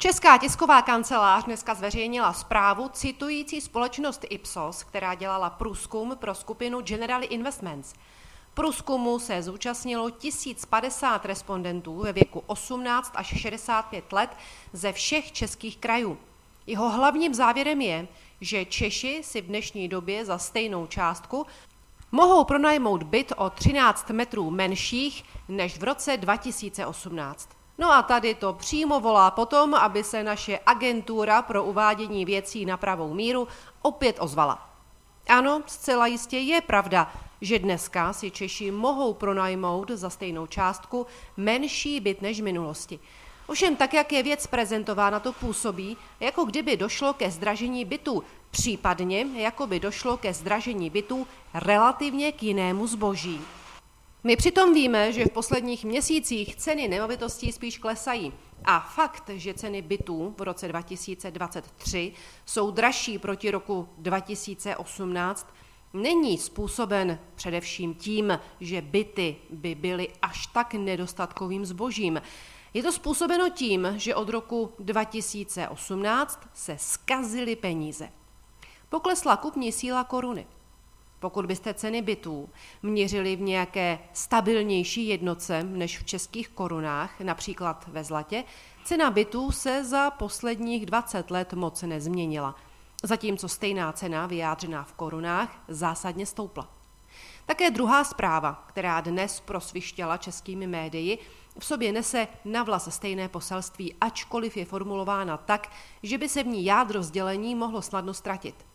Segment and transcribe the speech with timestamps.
[0.00, 7.20] Česká tisková kancelář dneska zveřejnila zprávu citující společnost Ipsos, která dělala průzkum pro skupinu General
[7.28, 7.94] Investments.
[8.54, 14.30] Průzkumu se zúčastnilo 1050 respondentů ve věku 18 až 65 let
[14.72, 16.18] ze všech českých krajů.
[16.66, 18.08] Jeho hlavním závěrem je,
[18.40, 21.46] že Češi si v dnešní době za stejnou částku
[22.12, 27.59] mohou pronajmout byt o 13 metrů menších než v roce 2018.
[27.80, 32.76] No a tady to přímo volá potom, aby se naše agentura pro uvádění věcí na
[32.76, 33.48] pravou míru
[33.82, 34.70] opět ozvala.
[35.28, 42.00] Ano, zcela jistě je pravda, že dneska si Češi mohou pronajmout za stejnou částku menší
[42.00, 43.00] byt než v minulosti.
[43.46, 49.26] Ovšem tak, jak je věc prezentována, to působí, jako kdyby došlo ke zdražení bytů, případně
[49.34, 53.40] jako by došlo ke zdražení bytů relativně k jinému zboží.
[54.24, 58.32] My přitom víme, že v posledních měsících ceny nemovitostí spíš klesají.
[58.64, 62.12] A fakt, že ceny bytů v roce 2023
[62.46, 65.54] jsou dražší proti roku 2018,
[65.92, 72.22] není způsoben především tím, že byty by byly až tak nedostatkovým zbožím.
[72.74, 78.08] Je to způsobeno tím, že od roku 2018 se skazily peníze.
[78.88, 80.46] Poklesla kupní síla koruny.
[81.20, 82.48] Pokud byste ceny bytů
[82.82, 88.44] měřili v nějaké stabilnější jednoce než v českých korunách, například ve zlatě,
[88.84, 92.54] cena bytů se za posledních 20 let moc nezměnila,
[93.02, 96.68] zatímco stejná cena vyjádřená v korunách zásadně stoupla.
[97.46, 101.18] Také druhá zpráva, která dnes prosvištěla českými médii,
[101.58, 106.46] v sobě nese na vlas stejné poselství, ačkoliv je formulována tak, že by se v
[106.46, 108.69] ní jádro sdělení mohlo snadno ztratit.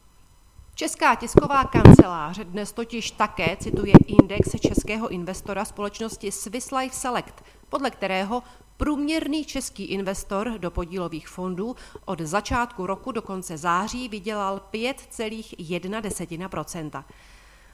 [0.78, 7.34] Česká tisková kancelář dnes totiž také cituje index českého investora společnosti Swiss Life Select,
[7.70, 8.44] podle kterého
[8.78, 17.04] průměrný český investor do podílových fondů od začátku roku do konce září vydělal 5,1%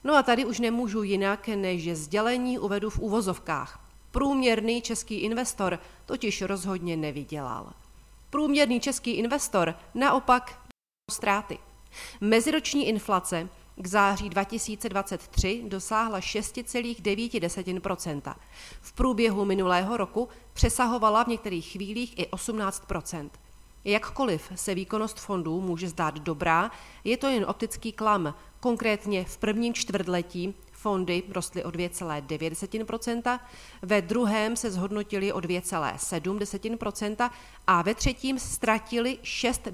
[0.04, 3.80] No a tady už nemůžu jinak, než sdělení uvedu v úvozovkách.
[4.10, 7.72] Průměrný český investor totiž rozhodně nevydělal.
[8.30, 10.58] Průměrný český investor naopak
[11.10, 11.58] ztráty.
[12.20, 18.34] Meziroční inflace k září 2023 dosáhla 6,9%
[18.80, 23.30] V průběhu minulého roku přesahovala v některých chvílích i 18%
[23.84, 26.70] Jakkoliv se výkonnost fondů může zdát dobrá,
[27.04, 28.34] je to jen optický klam.
[28.60, 33.40] Konkrétně v prvním čtvrtletí fondy rostly o 2,9%
[33.82, 37.30] ve druhém se zhodnotily o 2,7%
[37.66, 39.68] a ve třetím ztratili 6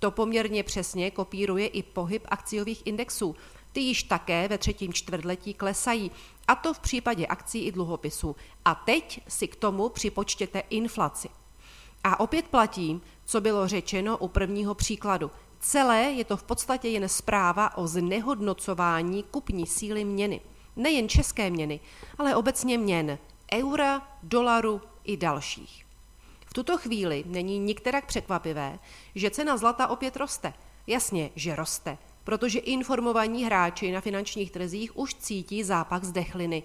[0.00, 3.36] to poměrně přesně kopíruje i pohyb akciových indexů.
[3.72, 6.10] Ty již také ve třetím čtvrtletí klesají,
[6.48, 8.36] a to v případě akcí i dluhopisů.
[8.64, 11.28] A teď si k tomu připočtěte inflaci.
[12.04, 15.30] A opět platí, co bylo řečeno u prvního příkladu.
[15.60, 20.40] Celé je to v podstatě jen zpráva o znehodnocování kupní síly měny.
[20.76, 21.80] Nejen české měny,
[22.18, 23.18] ale obecně měn,
[23.52, 25.89] eura, dolaru i dalších.
[26.50, 28.78] V tuto chvíli není nikterak překvapivé,
[29.14, 30.52] že cena zlata opět roste.
[30.86, 36.62] Jasně, že roste, protože informovaní hráči na finančních trzích už cítí zápach zdechliny.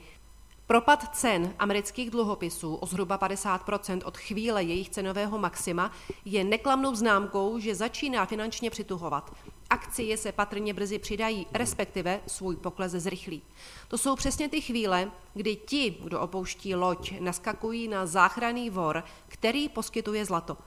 [0.67, 5.91] Propad cen amerických dluhopisů o zhruba 50% od chvíle jejich cenového maxima
[6.25, 9.31] je neklamnou známkou, že začíná finančně přituhovat
[9.69, 13.41] akcie se patrně brzy přidají, respektive svůj pokles zrychlí.
[13.87, 19.69] To jsou přesně ty chvíle, kdy ti, kdo opouští loď, naskakují na záchranný vor, který
[19.69, 20.57] poskytuje zlato.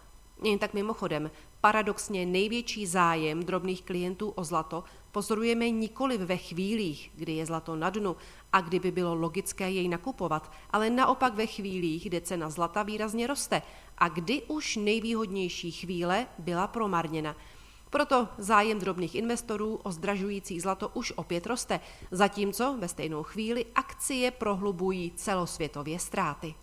[0.43, 7.32] Jen tak mimochodem, paradoxně největší zájem drobných klientů o zlato pozorujeme nikoli ve chvílích, kdy
[7.32, 8.16] je zlato na dnu
[8.53, 13.62] a kdyby bylo logické jej nakupovat, ale naopak ve chvílích, kdy cena zlata výrazně roste
[13.99, 17.37] a kdy už nejvýhodnější chvíle byla promarněna.
[17.91, 24.31] Proto zájem drobných investorů o zdražující zlato už opět roste, zatímco ve stejnou chvíli akcie
[24.31, 26.55] prohlubují celosvětově ztráty.